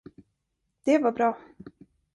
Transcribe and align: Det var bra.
Det 0.83 0.99
var 1.01 1.11
bra. 1.11 1.37